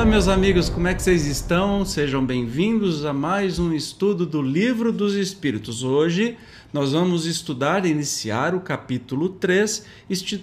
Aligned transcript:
Olá, 0.00 0.08
meus 0.08 0.28
amigos, 0.28 0.70
como 0.70 0.88
é 0.88 0.94
que 0.94 1.02
vocês 1.02 1.26
estão? 1.26 1.84
Sejam 1.84 2.24
bem-vindos 2.24 3.04
a 3.04 3.12
mais 3.12 3.58
um 3.58 3.70
estudo 3.70 4.24
do 4.24 4.40
Livro 4.40 4.90
dos 4.90 5.14
Espíritos. 5.14 5.82
Hoje 5.82 6.38
nós 6.72 6.92
vamos 6.92 7.26
estudar, 7.26 7.84
iniciar 7.84 8.54
o 8.54 8.62
capítulo 8.62 9.28
3, 9.28 9.84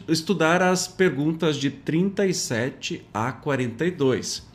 estudar 0.07 0.61
as 0.61 0.87
perguntas 0.87 1.57
de 1.57 1.71
37 1.71 3.03
a 3.11 3.31
42. 3.31 4.45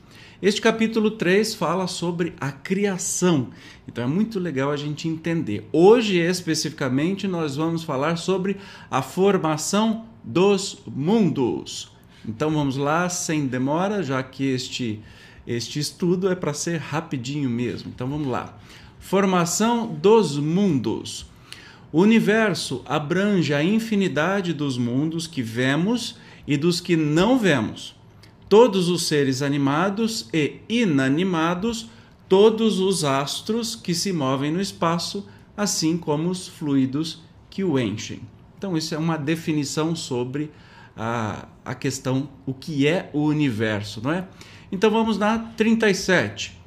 Este 0.40 0.60
capítulo 0.60 1.10
3 1.10 1.52
fala 1.52 1.88
sobre 1.88 2.34
a 2.40 2.52
criação, 2.52 3.48
então 3.88 4.04
é 4.04 4.06
muito 4.06 4.38
legal 4.38 4.70
a 4.70 4.76
gente 4.76 5.08
entender. 5.08 5.68
Hoje, 5.72 6.18
especificamente, 6.18 7.26
nós 7.26 7.56
vamos 7.56 7.82
falar 7.82 8.18
sobre 8.18 8.56
a 8.88 9.02
formação 9.02 10.06
dos 10.22 10.78
mundos. 10.86 11.91
Então 12.26 12.50
vamos 12.50 12.76
lá, 12.76 13.08
sem 13.08 13.46
demora, 13.46 14.02
já 14.02 14.22
que 14.22 14.44
este, 14.44 15.00
este 15.46 15.78
estudo 15.78 16.30
é 16.30 16.34
para 16.34 16.54
ser 16.54 16.78
rapidinho 16.78 17.50
mesmo. 17.50 17.90
Então 17.94 18.06
vamos 18.06 18.28
lá. 18.28 18.58
Formação 19.00 19.86
dos 19.86 20.38
mundos. 20.38 21.26
O 21.92 22.00
universo 22.00 22.82
abrange 22.86 23.52
a 23.52 23.62
infinidade 23.62 24.52
dos 24.52 24.78
mundos 24.78 25.26
que 25.26 25.42
vemos 25.42 26.16
e 26.46 26.56
dos 26.56 26.80
que 26.80 26.96
não 26.96 27.38
vemos. 27.38 27.94
Todos 28.48 28.88
os 28.88 29.06
seres 29.06 29.42
animados 29.42 30.28
e 30.32 30.60
inanimados, 30.68 31.88
todos 32.28 32.78
os 32.78 33.04
astros 33.04 33.74
que 33.74 33.94
se 33.94 34.12
movem 34.12 34.50
no 34.52 34.60
espaço, 34.60 35.26
assim 35.56 35.98
como 35.98 36.30
os 36.30 36.48
fluidos 36.48 37.20
que 37.50 37.64
o 37.64 37.78
enchem. 37.78 38.20
Então, 38.56 38.76
isso 38.76 38.94
é 38.94 38.98
uma 38.98 39.18
definição 39.18 39.94
sobre 39.96 40.50
a, 40.96 41.46
a 41.64 41.74
questão, 41.74 42.28
o 42.46 42.52
que 42.52 42.86
é 42.86 43.10
o 43.12 43.24
universo, 43.24 44.00
não 44.02 44.12
é? 44.12 44.26
Então 44.70 44.90
vamos 44.90 45.18
na 45.18 45.38
37. 45.38 46.60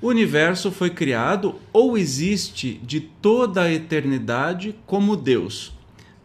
O 0.00 0.08
universo 0.08 0.70
foi 0.70 0.90
criado 0.90 1.56
ou 1.72 1.98
existe 1.98 2.74
de 2.84 3.00
toda 3.00 3.62
a 3.62 3.72
eternidade 3.72 4.76
como 4.86 5.16
Deus? 5.16 5.76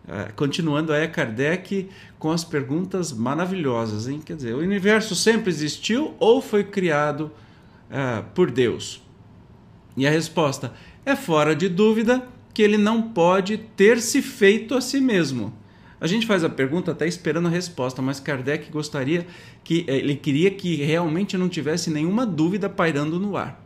É, 0.08 0.32
continuando 0.36 0.92
aí 0.92 1.08
Kardec 1.08 1.90
com 2.20 2.30
as 2.30 2.44
perguntas 2.44 3.12
maravilhosas, 3.12 4.08
hein? 4.08 4.22
Quer 4.24 4.36
dizer, 4.36 4.54
o 4.54 4.60
universo 4.60 5.16
sempre 5.16 5.50
existiu 5.50 6.14
ou 6.20 6.42
foi 6.42 6.64
criado 6.64 7.32
é, 7.90 8.22
por 8.36 8.52
Deus? 8.52 9.02
E 9.96 10.06
a 10.06 10.12
resposta 10.12 10.74
é 11.06 11.16
fora 11.16 11.56
de 11.56 11.70
dúvida 11.70 12.28
que 12.54 12.62
ele 12.62 12.78
não 12.78 13.02
pode 13.02 13.58
ter 13.58 14.00
se 14.02 14.22
feito 14.22 14.76
a 14.76 14.82
si 14.82 15.00
mesmo. 15.00 15.54
A 16.04 16.08
gente 16.08 16.28
faz 16.28 16.44
a 16.44 16.50
pergunta 16.50 16.92
até 16.92 17.08
esperando 17.08 17.48
a 17.48 17.50
resposta, 17.50 18.02
mas 18.02 18.20
Kardec 18.20 18.70
gostaria 18.70 19.26
que 19.64 19.86
eh, 19.88 20.00
ele 20.00 20.18
queria 20.18 20.52
que 20.52 20.76
realmente 20.76 21.38
não 21.38 21.48
tivesse 21.48 21.90
nenhuma 21.90 22.26
dúvida 22.26 22.70
pairando 22.70 23.18
no 23.18 23.38
ar. 23.38 23.66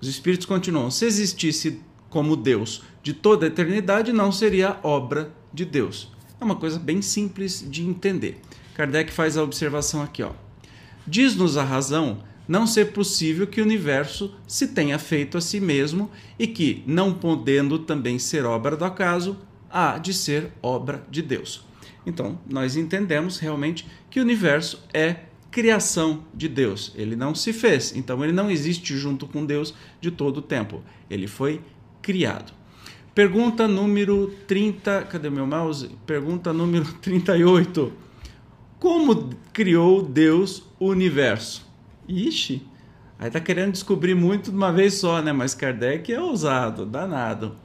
Os 0.00 0.06
espíritos 0.06 0.46
continuam: 0.46 0.92
se 0.92 1.04
existisse 1.04 1.80
como 2.08 2.36
Deus 2.36 2.84
de 3.02 3.12
toda 3.12 3.46
a 3.46 3.48
eternidade, 3.48 4.12
não 4.12 4.30
seria 4.30 4.78
obra 4.84 5.34
de 5.52 5.64
Deus. 5.64 6.12
É 6.40 6.44
uma 6.44 6.54
coisa 6.54 6.78
bem 6.78 7.02
simples 7.02 7.66
de 7.68 7.82
entender. 7.82 8.40
Kardec 8.72 9.12
faz 9.12 9.36
a 9.36 9.42
observação 9.42 10.00
aqui, 10.00 10.22
ó. 10.22 10.30
Diz-nos 11.04 11.56
a 11.56 11.64
razão 11.64 12.22
não 12.46 12.64
ser 12.64 12.92
possível 12.92 13.44
que 13.44 13.60
o 13.60 13.64
universo 13.64 14.32
se 14.46 14.68
tenha 14.68 15.00
feito 15.00 15.36
a 15.36 15.40
si 15.40 15.58
mesmo 15.58 16.12
e 16.38 16.46
que, 16.46 16.84
não 16.86 17.12
podendo 17.12 17.76
também 17.80 18.20
ser 18.20 18.44
obra 18.44 18.76
do 18.76 18.84
acaso, 18.84 19.36
há 19.70 19.98
de 19.98 20.12
ser 20.12 20.52
obra 20.62 21.04
de 21.10 21.22
Deus. 21.22 21.64
Então, 22.06 22.38
nós 22.48 22.76
entendemos 22.76 23.38
realmente 23.38 23.86
que 24.08 24.20
o 24.20 24.22
universo 24.22 24.82
é 24.94 25.16
criação 25.50 26.22
de 26.34 26.48
Deus. 26.48 26.92
Ele 26.94 27.16
não 27.16 27.34
se 27.34 27.52
fez, 27.52 27.94
então 27.96 28.22
ele 28.22 28.32
não 28.32 28.50
existe 28.50 28.96
junto 28.96 29.26
com 29.26 29.44
Deus 29.44 29.74
de 30.00 30.10
todo 30.10 30.38
o 30.38 30.42
tempo. 30.42 30.82
Ele 31.10 31.26
foi 31.26 31.60
criado. 32.02 32.52
Pergunta 33.14 33.66
número 33.66 34.30
30, 34.46 35.04
cadê 35.04 35.30
meu 35.30 35.46
mouse? 35.46 35.90
Pergunta 36.06 36.52
número 36.52 36.84
38. 37.00 37.90
Como 38.78 39.30
criou 39.54 40.02
Deus 40.02 40.62
o 40.78 40.88
universo? 40.88 41.66
Ixi, 42.06 42.62
aí 43.18 43.30
tá 43.30 43.40
querendo 43.40 43.72
descobrir 43.72 44.14
muito 44.14 44.50
de 44.50 44.56
uma 44.56 44.70
vez 44.70 44.94
só, 44.94 45.22
né? 45.22 45.32
Mas 45.32 45.54
Kardec 45.54 46.12
é 46.12 46.20
ousado, 46.20 46.84
danado. 46.84 47.56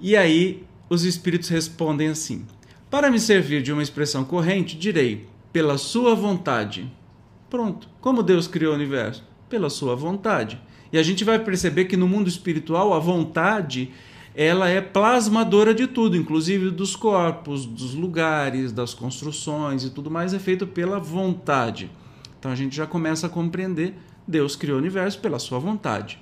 E 0.00 0.16
aí 0.16 0.64
os 0.92 1.04
espíritos 1.04 1.48
respondem 1.48 2.08
assim: 2.08 2.44
Para 2.90 3.10
me 3.10 3.18
servir 3.18 3.62
de 3.62 3.72
uma 3.72 3.82
expressão 3.82 4.24
corrente, 4.24 4.76
direi, 4.76 5.26
pela 5.50 5.78
sua 5.78 6.14
vontade. 6.14 6.92
Pronto. 7.48 7.88
Como 8.00 8.22
Deus 8.22 8.46
criou 8.46 8.72
o 8.72 8.76
universo? 8.76 9.24
Pela 9.48 9.70
sua 9.70 9.96
vontade. 9.96 10.60
E 10.92 10.98
a 10.98 11.02
gente 11.02 11.24
vai 11.24 11.38
perceber 11.38 11.86
que 11.86 11.96
no 11.96 12.06
mundo 12.06 12.28
espiritual 12.28 12.92
a 12.92 12.98
vontade 12.98 13.90
ela 14.34 14.68
é 14.68 14.80
plasmadora 14.80 15.74
de 15.74 15.86
tudo, 15.86 16.16
inclusive 16.16 16.70
dos 16.70 16.96
corpos, 16.96 17.66
dos 17.66 17.94
lugares, 17.94 18.72
das 18.72 18.94
construções 18.94 19.84
e 19.84 19.90
tudo 19.90 20.10
mais 20.10 20.32
é 20.32 20.38
feito 20.38 20.66
pela 20.66 20.98
vontade. 20.98 21.90
Então 22.38 22.50
a 22.50 22.54
gente 22.54 22.76
já 22.76 22.86
começa 22.86 23.26
a 23.26 23.30
compreender 23.30 23.94
Deus 24.26 24.56
criou 24.56 24.76
o 24.76 24.80
universo 24.80 25.18
pela 25.18 25.38
sua 25.38 25.58
vontade. 25.58 26.21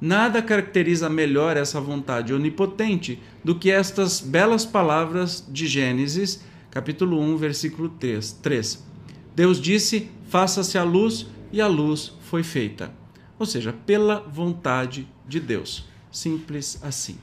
Nada 0.00 0.40
caracteriza 0.40 1.08
melhor 1.08 1.56
essa 1.56 1.80
vontade 1.80 2.32
onipotente 2.32 3.20
do 3.42 3.56
que 3.56 3.70
estas 3.70 4.20
belas 4.20 4.64
palavras 4.64 5.44
de 5.48 5.66
Gênesis, 5.66 6.44
capítulo 6.70 7.20
1, 7.20 7.36
versículo 7.36 7.88
3. 7.88 8.32
3. 8.34 8.86
Deus 9.34 9.60
disse: 9.60 10.08
Faça-se 10.28 10.78
a 10.78 10.84
luz, 10.84 11.26
e 11.52 11.60
a 11.60 11.66
luz 11.66 12.12
foi 12.20 12.44
feita. 12.44 12.92
Ou 13.38 13.46
seja, 13.46 13.72
pela 13.72 14.20
vontade 14.20 15.08
de 15.26 15.40
Deus. 15.40 15.84
Simples 16.12 16.78
assim. 16.82 17.18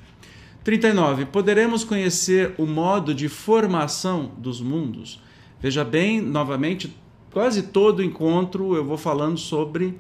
39. 0.64 1.28
Poderemos 1.28 1.84
conhecer 1.84 2.56
o 2.58 2.66
modo 2.66 3.14
de 3.14 3.30
formação 3.30 4.32
dos 4.38 4.60
mundos? 4.60 5.22
Veja 5.62 5.84
bem, 5.84 6.20
novamente, 6.22 6.96
quase 7.32 7.64
todo 7.64 8.04
encontro 8.04 8.76
eu 8.76 8.84
vou 8.84 8.98
falando 8.98 9.38
sobre 9.38 9.98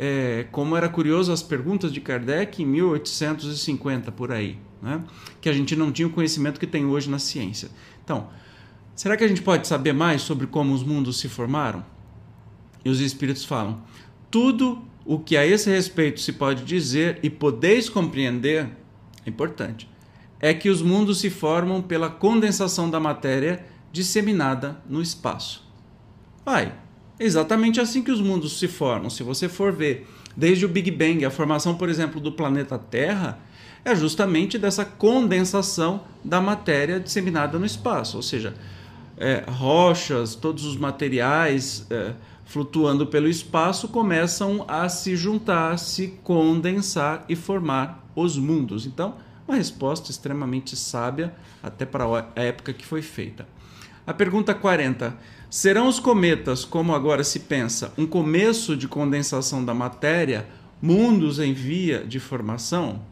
é, 0.00 0.46
como 0.52 0.76
era 0.76 0.88
curioso 0.88 1.32
as 1.32 1.42
perguntas 1.42 1.92
de 1.92 2.00
Kardec 2.00 2.62
em 2.62 2.66
1850 2.66 4.12
por 4.12 4.30
aí, 4.30 4.56
né? 4.80 5.02
que 5.40 5.48
a 5.48 5.52
gente 5.52 5.74
não 5.74 5.90
tinha 5.90 6.06
o 6.06 6.10
conhecimento 6.10 6.60
que 6.60 6.68
tem 6.68 6.86
hoje 6.86 7.10
na 7.10 7.18
ciência. 7.18 7.68
Então, 8.04 8.28
será 8.94 9.16
que 9.16 9.24
a 9.24 9.28
gente 9.28 9.42
pode 9.42 9.66
saber 9.66 9.92
mais 9.92 10.22
sobre 10.22 10.46
como 10.46 10.72
os 10.72 10.84
mundos 10.84 11.18
se 11.18 11.28
formaram? 11.28 11.84
E 12.84 12.88
os 12.88 13.00
espíritos 13.00 13.44
falam: 13.44 13.82
tudo 14.30 14.86
o 15.04 15.18
que 15.18 15.36
a 15.36 15.44
esse 15.44 15.68
respeito 15.68 16.20
se 16.20 16.32
pode 16.32 16.62
dizer 16.62 17.18
e 17.20 17.28
podeis 17.28 17.88
compreender 17.88 18.70
é 19.26 19.28
importante. 19.28 19.90
É 20.38 20.54
que 20.54 20.70
os 20.70 20.80
mundos 20.80 21.18
se 21.18 21.28
formam 21.28 21.82
pela 21.82 22.08
condensação 22.08 22.88
da 22.88 23.00
matéria 23.00 23.66
disseminada 23.90 24.80
no 24.88 25.02
espaço. 25.02 25.66
Vai, 26.44 26.72
exatamente 27.18 27.80
assim 27.80 28.02
que 28.02 28.10
os 28.10 28.20
mundos 28.20 28.58
se 28.58 28.68
formam. 28.68 29.10
Se 29.10 29.22
você 29.22 29.48
for 29.48 29.72
ver 29.72 30.06
desde 30.36 30.64
o 30.64 30.68
Big 30.68 30.90
Bang, 30.90 31.24
a 31.24 31.30
formação, 31.30 31.74
por 31.74 31.88
exemplo, 31.88 32.20
do 32.20 32.32
planeta 32.32 32.78
Terra, 32.78 33.38
é 33.84 33.94
justamente 33.94 34.58
dessa 34.58 34.84
condensação 34.84 36.02
da 36.24 36.40
matéria 36.40 37.00
disseminada 37.00 37.58
no 37.58 37.66
espaço. 37.66 38.16
Ou 38.16 38.22
seja, 38.22 38.54
é, 39.16 39.44
rochas, 39.48 40.34
todos 40.34 40.64
os 40.64 40.76
materiais 40.76 41.86
é, 41.90 42.12
flutuando 42.44 43.06
pelo 43.06 43.28
espaço 43.28 43.88
começam 43.88 44.64
a 44.68 44.88
se 44.88 45.16
juntar, 45.16 45.78
se 45.78 46.08
condensar 46.22 47.24
e 47.28 47.36
formar 47.36 48.04
os 48.14 48.38
mundos. 48.38 48.86
Então, 48.86 49.16
uma 49.46 49.56
resposta 49.56 50.10
extremamente 50.10 50.76
sábia, 50.76 51.34
até 51.62 51.86
para 51.86 52.04
a 52.36 52.42
época 52.42 52.72
que 52.72 52.84
foi 52.84 53.02
feita. 53.02 53.46
A 54.08 54.14
pergunta 54.14 54.54
40. 54.54 55.18
Serão 55.50 55.86
os 55.86 56.00
cometas, 56.00 56.64
como 56.64 56.94
agora 56.94 57.22
se 57.22 57.40
pensa, 57.40 57.92
um 57.98 58.06
começo 58.06 58.74
de 58.74 58.88
condensação 58.88 59.62
da 59.62 59.74
matéria, 59.74 60.48
mundos 60.80 61.38
em 61.38 61.52
via 61.52 62.06
de 62.06 62.18
formação? 62.18 63.02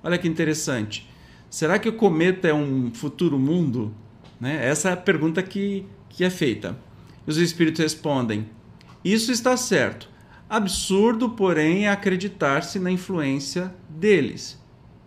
Olha 0.00 0.16
que 0.16 0.28
interessante. 0.28 1.10
Será 1.50 1.76
que 1.76 1.88
o 1.88 1.92
cometa 1.92 2.46
é 2.46 2.54
um 2.54 2.92
futuro 2.94 3.36
mundo? 3.36 3.92
Né? 4.40 4.64
Essa 4.64 4.90
é 4.90 4.92
a 4.92 4.96
pergunta 4.96 5.42
que, 5.42 5.84
que 6.08 6.22
é 6.22 6.30
feita. 6.30 6.78
Os 7.26 7.36
espíritos 7.36 7.80
respondem: 7.80 8.48
Isso 9.04 9.32
está 9.32 9.56
certo. 9.56 10.08
Absurdo, 10.48 11.30
porém, 11.30 11.86
é 11.86 11.90
acreditar-se 11.90 12.78
na 12.78 12.92
influência 12.92 13.74
deles. 13.88 14.56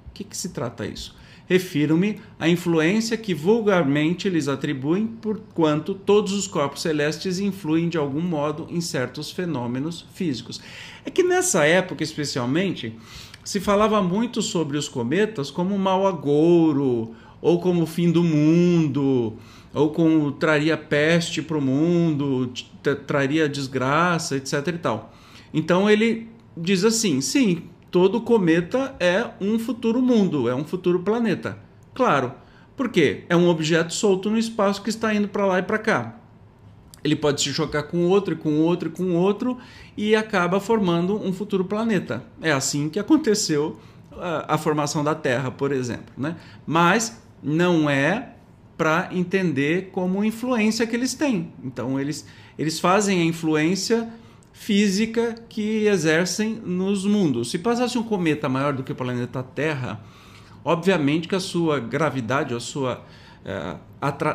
O 0.10 0.12
que, 0.14 0.26
que 0.26 0.36
se 0.36 0.50
trata 0.50 0.86
isso? 0.86 1.16
Refiro-me 1.52 2.18
à 2.40 2.48
influência 2.48 3.18
que 3.18 3.34
vulgarmente 3.34 4.30
lhes 4.30 4.48
atribuem, 4.48 5.06
porquanto 5.06 5.94
todos 5.94 6.32
os 6.32 6.48
corpos 6.48 6.82
celestes 6.82 7.40
influem 7.40 7.90
de 7.90 7.98
algum 7.98 8.22
modo 8.22 8.68
em 8.70 8.80
certos 8.80 9.32
fenômenos 9.32 10.06
físicos. 10.14 10.62
É 11.04 11.10
que 11.10 11.24
nessa 11.24 11.66
época, 11.66 12.04
especialmente, 12.04 12.96
se 13.44 13.60
falava 13.60 14.02
muito 14.02 14.42
sobre 14.42 14.78
os 14.78 14.88
cometas 14.88 15.52
como 15.52 15.78
mau 15.78 16.08
agouro 16.08 17.14
ou 17.42 17.60
como 17.60 17.84
o 17.84 17.88
fim 17.88 18.10
do 18.10 18.24
mundo. 18.24 19.34
ou 19.74 19.90
como 19.90 20.32
traria 20.34 20.78
peste 20.78 21.42
para 21.42 21.58
o 21.58 21.62
mundo, 21.62 22.54
traria 23.08 23.48
desgraça, 23.50 24.38
etc. 24.38 24.68
e 24.68 24.78
tal. 24.78 25.14
Então 25.54 25.90
ele 25.90 26.28
diz 26.56 26.86
assim: 26.86 27.20
sim, 27.20 27.64
todo 27.92 28.22
cometa 28.22 28.96
é 29.00 29.30
um 29.40 29.60
futuro 29.60 30.02
mundo, 30.02 30.50
é 30.50 30.56
um 30.56 30.64
futuro 30.64 31.02
planeta. 31.02 31.60
Claro, 31.94 32.34
porque 32.76 33.26
é 33.30 33.36
um 33.36 33.50
objeto 33.50 33.94
solto 33.94 34.30
no 34.30 34.38
espaço 34.38 34.82
que 34.82 34.90
está 34.90 35.14
indo 35.14 35.28
para 35.28 35.46
lá 35.46 35.60
e 35.60 35.64
para 35.64 35.78
cá. 35.78 36.16
Ele 37.04 37.16
pode 37.16 37.42
se 37.42 37.54
chocar 37.54 37.84
com 37.84 38.06
outro, 38.06 38.38
com 38.38 38.60
outro, 38.60 38.90
com 38.92 39.14
outro 39.16 39.58
e 39.98 40.16
acaba 40.16 40.60
formando 40.60 41.16
um 41.16 41.34
futuro 41.34 41.66
planeta. 41.66 42.24
É 42.42 42.52
assim 42.52 42.90
que 42.90 43.00
aconteceu 43.00 43.78
a, 44.14 44.56
a 44.56 44.58
formação 44.58 45.04
da 45.04 45.14
Terra, 45.14 45.52
por 45.52 45.72
exemplo. 45.72 46.14
Né? 46.16 46.36
Mas 46.66 47.22
não 47.44 47.90
é 47.90 48.36
para 48.78 49.10
entender 49.12 49.90
como 49.92 50.24
influência 50.24 50.88
que 50.88 50.96
eles 50.96 51.14
têm. 51.14 51.52
Então, 51.64 52.00
eles, 52.00 52.26
eles 52.58 52.80
fazem 52.80 53.22
a 53.22 53.26
influência 53.26 54.10
física 54.62 55.34
que 55.50 55.88
exercem 55.88 56.54
nos 56.64 57.04
mundos. 57.04 57.50
Se 57.50 57.58
passasse 57.58 57.98
um 57.98 58.04
cometa 58.04 58.48
maior 58.48 58.74
do 58.74 58.84
que 58.84 58.92
o 58.92 58.96
planeta 58.96 59.42
Terra, 59.42 60.00
obviamente 60.64 61.28
que 61.28 61.34
a 61.34 61.40
sua 61.40 61.80
gravidade, 61.80 62.54
a 62.54 62.60
sua, 62.60 63.04
é, 63.44 63.76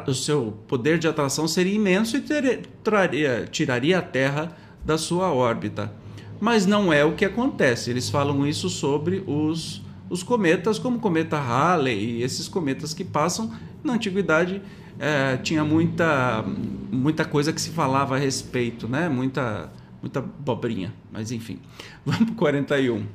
o 0.05 0.13
seu 0.13 0.59
poder 0.67 0.99
de 0.99 1.07
atração 1.07 1.47
seria 1.47 1.77
imenso 1.77 2.17
e 2.17 2.23
ter, 2.23 2.67
traria, 2.83 3.47
tiraria 3.49 3.99
a 3.99 4.03
Terra 4.03 4.57
da 4.85 4.99
sua 4.99 5.33
órbita. 5.33 5.93
Mas 6.41 6.67
não 6.67 6.93
é 6.93 7.05
o 7.05 7.15
que 7.15 7.25
acontece. 7.25 7.91
Eles 7.91 8.11
falam 8.11 8.45
isso 8.45 8.69
sobre 8.69 9.23
os 9.29 9.81
os 10.09 10.23
cometas, 10.23 10.79
como 10.79 10.99
o 10.99 11.01
cometa 11.01 11.37
Halley 11.37 12.19
e 12.19 12.23
esses 12.23 12.47
cometas 12.47 12.95
que 12.95 13.03
passam, 13.05 13.51
na 13.83 13.95
antiguidade 13.95 14.63
é, 15.01 15.37
tinha 15.39 15.65
muita, 15.65 16.45
muita 16.93 17.25
coisa 17.25 17.53
que 17.53 17.61
se 17.61 17.71
falava 17.71 18.15
a 18.15 18.19
respeito, 18.19 18.87
né? 18.87 19.09
muita, 19.09 19.69
muita 20.07 20.21
bobrinha, 20.21 20.95
mas 21.11 21.33
enfim. 21.33 21.59
Vamos 22.05 22.25
para 22.27 22.33
o 22.33 22.37
41. 22.37 23.07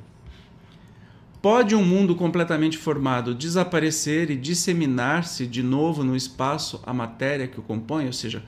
Pode 1.40 1.74
um 1.74 1.84
mundo 1.84 2.14
completamente 2.14 2.78
formado 2.78 3.34
desaparecer 3.34 4.30
e 4.30 4.36
disseminar-se 4.36 5.46
de 5.46 5.62
novo 5.62 6.04
no 6.04 6.14
espaço 6.14 6.80
a 6.86 6.92
matéria 6.92 7.48
que 7.48 7.58
o 7.58 7.62
compõe? 7.62 8.06
Ou 8.06 8.12
seja, 8.12 8.44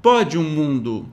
pode 0.00 0.38
um 0.38 0.48
mundo 0.48 1.06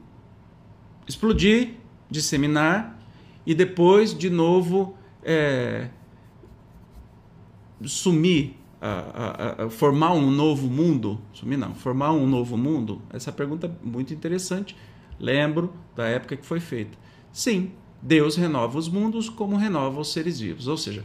explodir, 1.08 1.74
disseminar 2.10 2.98
e 3.46 3.54
depois 3.54 4.18
de 4.18 4.30
novo 4.30 4.96
é, 5.22 5.90
sumir, 7.84 8.56
a, 8.80 8.90
a, 8.90 9.66
a, 9.66 9.70
formar 9.70 10.14
um 10.14 10.30
novo 10.32 10.70
mundo? 10.70 11.20
Sumir 11.34 11.58
não, 11.58 11.74
formar 11.74 12.14
um 12.14 12.26
novo 12.26 12.56
mundo? 12.56 13.02
Essa 13.12 13.32
pergunta 13.32 13.68
é 13.68 13.86
muito 13.86 14.14
interessante. 14.14 14.78
Lembro 15.20 15.74
da 15.96 16.08
época 16.08 16.38
que 16.38 16.46
foi 16.46 16.60
feita. 16.60 16.98
Sim, 17.32 17.72
Deus 18.02 18.36
renova 18.36 18.78
os 18.78 18.88
mundos 18.88 19.30
como 19.30 19.58
renova 19.58 20.00
os 20.00 20.14
seres 20.14 20.40
vivos. 20.40 20.68
Ou 20.68 20.78
seja, 20.78 21.04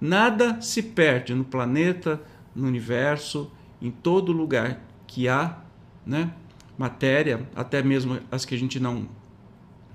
nada 0.00 0.60
se 0.60 0.82
perde 0.82 1.34
no 1.34 1.44
planeta, 1.44 2.20
no 2.54 2.66
universo, 2.66 3.50
em 3.80 3.90
todo 3.90 4.32
lugar 4.32 4.80
que 5.06 5.28
há 5.28 5.58
né, 6.06 6.32
matéria, 6.76 7.48
até 7.54 7.82
mesmo 7.82 8.18
as 8.30 8.44
que 8.44 8.54
a 8.54 8.58
gente 8.58 8.78
não, 8.80 9.08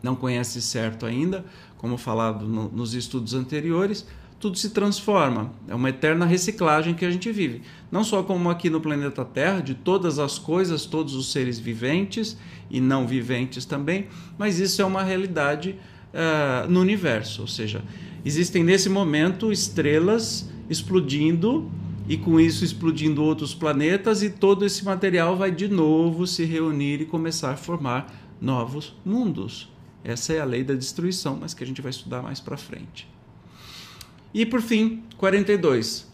não 0.01 0.15
conhece 0.15 0.61
certo 0.61 1.05
ainda, 1.05 1.45
como 1.77 1.97
falado 1.97 2.47
no, 2.47 2.69
nos 2.69 2.93
estudos 2.93 3.33
anteriores 3.33 4.07
tudo 4.43 4.57
se 4.57 4.71
transforma. 4.71 5.53
É 5.69 5.73
uma 5.73 5.87
eterna 5.87 6.25
reciclagem 6.25 6.93
que 6.93 7.05
a 7.05 7.09
gente 7.09 7.31
vive. 7.31 7.61
Não 7.89 8.03
só 8.03 8.21
como 8.21 8.49
aqui 8.49 8.69
no 8.69 8.81
planeta 8.81 9.23
Terra, 9.23 9.61
de 9.61 9.73
todas 9.73 10.19
as 10.19 10.37
coisas, 10.37 10.85
todos 10.85 11.15
os 11.15 11.31
seres 11.31 11.57
viventes 11.57 12.37
e 12.69 12.81
não 12.81 13.07
viventes 13.07 13.63
também, 13.63 14.07
mas 14.37 14.59
isso 14.59 14.81
é 14.81 14.85
uma 14.85 15.01
realidade 15.01 15.77
uh, 16.13 16.69
no 16.69 16.81
universo. 16.81 17.39
Ou 17.39 17.47
seja, 17.47 17.85
existem 18.25 18.65
nesse 18.65 18.89
momento 18.89 19.49
estrelas 19.49 20.49
explodindo 20.69 21.71
e 22.09 22.17
com 22.17 22.37
isso 22.37 22.65
explodindo 22.65 23.23
outros 23.23 23.55
planetas 23.55 24.21
e 24.23 24.29
todo 24.29 24.65
esse 24.65 24.83
material 24.83 25.37
vai 25.37 25.51
de 25.51 25.69
novo 25.69 26.27
se 26.27 26.43
reunir 26.43 26.99
e 26.99 27.05
começar 27.05 27.51
a 27.51 27.55
formar 27.55 28.13
novos 28.41 28.93
mundos. 29.05 29.71
Essa 30.03 30.33
é 30.33 30.41
a 30.41 30.45
lei 30.45 30.65
da 30.65 30.73
destruição, 30.73 31.37
mas 31.39 31.53
que 31.53 31.63
a 31.63 31.67
gente 31.67 31.81
vai 31.81 31.91
estudar 31.91 32.21
mais 32.21 32.41
para 32.41 32.57
frente. 32.57 33.12
E 34.33 34.45
por 34.45 34.61
fim, 34.61 35.03
42. 35.17 36.11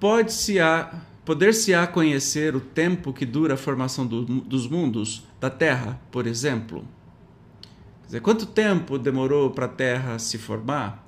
Pode-se 0.00 0.58
a 0.58 1.02
poder-se-á 1.24 1.86
conhecer 1.86 2.54
o 2.54 2.60
tempo 2.60 3.12
que 3.12 3.26
dura 3.26 3.54
a 3.54 3.56
formação 3.56 4.06
do, 4.06 4.24
dos 4.24 4.68
mundos, 4.68 5.24
da 5.40 5.50
Terra, 5.50 6.00
por 6.10 6.26
exemplo? 6.26 6.84
Quer 8.02 8.06
dizer, 8.06 8.20
quanto 8.20 8.46
tempo 8.46 8.98
demorou 8.98 9.50
para 9.50 9.66
a 9.66 9.68
Terra 9.68 10.18
se 10.18 10.38
formar? 10.38 11.04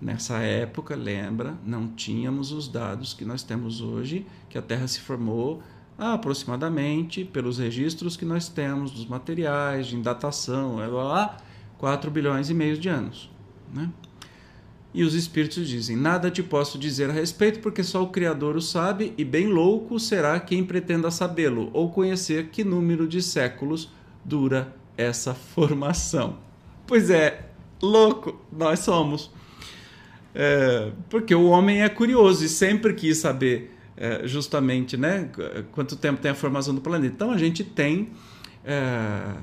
Nessa 0.00 0.38
época, 0.38 0.94
lembra, 0.94 1.58
não 1.64 1.88
tínhamos 1.88 2.52
os 2.52 2.68
dados 2.68 3.12
que 3.12 3.24
nós 3.24 3.42
temos 3.42 3.80
hoje, 3.80 4.26
que 4.48 4.56
a 4.56 4.62
Terra 4.62 4.86
se 4.86 5.00
formou 5.00 5.62
aproximadamente, 5.98 7.24
pelos 7.24 7.58
registros 7.58 8.16
que 8.16 8.24
nós 8.24 8.48
temos 8.48 8.90
dos 8.90 9.06
materiais, 9.06 9.86
de 9.86 9.96
datação, 10.00 10.76
lá, 10.76 10.86
lá 10.86 11.36
4 11.78 12.10
bilhões 12.10 12.50
e 12.50 12.54
meio 12.54 12.76
de 12.76 12.88
anos. 12.88 13.30
Né? 13.72 13.90
E 14.94 15.02
os 15.02 15.12
espíritos 15.14 15.66
dizem: 15.66 15.96
Nada 15.96 16.30
te 16.30 16.42
posso 16.42 16.78
dizer 16.78 17.10
a 17.10 17.12
respeito, 17.12 17.58
porque 17.58 17.82
só 17.82 18.02
o 18.02 18.10
Criador 18.10 18.56
o 18.56 18.62
sabe, 18.62 19.12
e 19.18 19.24
bem 19.24 19.48
louco 19.48 19.98
será 19.98 20.38
quem 20.38 20.64
pretenda 20.64 21.10
sabê-lo, 21.10 21.68
ou 21.72 21.90
conhecer 21.90 22.50
que 22.50 22.62
número 22.62 23.08
de 23.08 23.20
séculos 23.20 23.90
dura 24.24 24.72
essa 24.96 25.34
formação. 25.34 26.38
Pois 26.86 27.10
é, 27.10 27.46
louco 27.82 28.40
nós 28.52 28.78
somos. 28.78 29.30
É, 30.32 30.92
porque 31.10 31.34
o 31.34 31.46
homem 31.46 31.82
é 31.82 31.88
curioso 31.88 32.44
e 32.44 32.48
sempre 32.48 32.92
quis 32.94 33.18
saber 33.18 33.72
é, 33.96 34.26
justamente 34.26 34.96
né, 34.96 35.28
quanto 35.72 35.94
tempo 35.96 36.20
tem 36.20 36.30
a 36.30 36.34
formação 36.34 36.74
do 36.74 36.80
planeta. 36.80 37.14
Então 37.14 37.30
a 37.32 37.38
gente 37.38 37.64
tem. 37.64 38.10
É, 38.64 39.34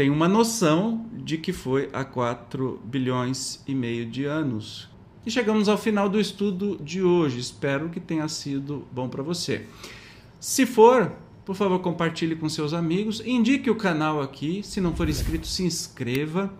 tem 0.00 0.08
uma 0.08 0.26
noção 0.26 1.04
de 1.12 1.36
que 1.36 1.52
foi 1.52 1.90
há 1.92 2.02
4 2.02 2.80
bilhões 2.82 3.62
e 3.66 3.74
meio 3.74 4.06
de 4.06 4.24
anos. 4.24 4.88
E 5.26 5.30
chegamos 5.30 5.68
ao 5.68 5.76
final 5.76 6.08
do 6.08 6.18
estudo 6.18 6.80
de 6.82 7.02
hoje. 7.02 7.38
Espero 7.38 7.90
que 7.90 8.00
tenha 8.00 8.26
sido 8.26 8.88
bom 8.90 9.10
para 9.10 9.22
você. 9.22 9.66
Se 10.40 10.64
for, 10.64 11.12
por 11.44 11.54
favor, 11.54 11.80
compartilhe 11.80 12.34
com 12.34 12.48
seus 12.48 12.72
amigos, 12.72 13.20
indique 13.26 13.68
o 13.68 13.74
canal 13.74 14.22
aqui. 14.22 14.62
Se 14.62 14.80
não 14.80 14.96
for 14.96 15.06
inscrito, 15.06 15.46
se 15.46 15.64
inscreva. 15.64 16.50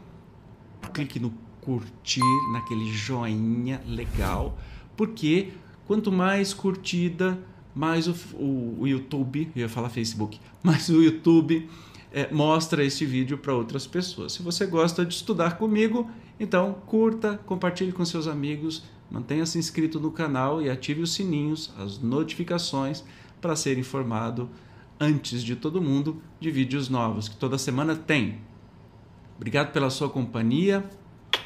Clique 0.93 1.19
no 1.19 1.33
curtir, 1.63 2.21
naquele 2.53 2.93
joinha 2.93 3.81
legal, 3.87 4.59
porque 4.95 5.49
quanto 5.87 6.13
mais 6.13 6.53
curtida, 6.53 7.43
mais 7.75 8.07
o, 8.07 8.15
o, 8.37 8.81
o 8.81 8.87
YouTube, 8.87 9.51
eu 9.57 9.63
ia 9.63 9.69
falar 9.71 9.89
Facebook, 9.89 10.39
mais 10.63 10.91
o 10.91 11.03
YouTube 11.03 11.67
é, 12.13 12.33
mostra 12.33 12.85
este 12.85 13.07
vídeo 13.07 13.39
para 13.39 13.55
outras 13.55 13.87
pessoas. 13.87 14.33
Se 14.33 14.43
você 14.43 14.67
gosta 14.67 15.05
de 15.05 15.15
estudar 15.15 15.57
comigo, 15.59 16.11
então 16.39 16.75
curta, 16.87 17.41
compartilhe 17.47 17.93
com 17.93 18.05
seus 18.05 18.27
amigos, 18.27 18.83
mantenha-se 19.11 19.59
inscrito 19.59 20.01
no 20.01 20.11
canal 20.11 20.61
e 20.61 20.71
ative 20.71 21.03
os 21.03 21.13
sininhos, 21.13 21.73
as 21.79 21.99
notificações 21.99 23.05
para 23.41 23.57
ser 23.57 23.79
informado 23.79 24.49
antes 24.99 25.43
de 25.43 25.57
todo 25.57 25.81
mundo 25.81 26.21
de 26.39 26.51
vídeos 26.51 26.89
novos 26.89 27.29
que 27.29 27.37
toda 27.37 27.57
semana 27.57 27.97
tem. 27.97 28.39
Obrigado 29.37 29.73
pela 29.73 29.89
sua 29.89 30.11
companhia. 30.11 30.85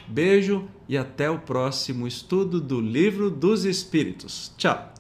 Beijo 0.07 0.69
e 0.89 0.99
até 0.99 1.31
o 1.31 1.39
próximo 1.39 2.07
estudo 2.07 2.61
do 2.61 2.81
Livro 2.81 3.31
dos 3.31 3.65
Espíritos. 3.65 4.53
Tchau! 4.59 4.94